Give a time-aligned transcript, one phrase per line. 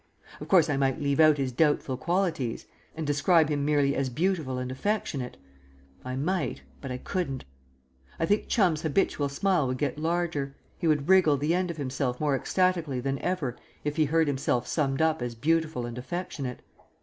[0.39, 2.65] Of course, I might leave out his doubtful qualities,
[2.95, 5.37] and describe him merely as beautiful and affectionate;
[6.03, 6.63] I might...
[6.81, 7.45] but I couldn't.
[8.19, 12.19] I think Chum's habitual smile would get larger, he would wriggle the end of himself
[12.19, 16.63] more ecstatically than ever if he heard himself summed up as beautiful and affectionate.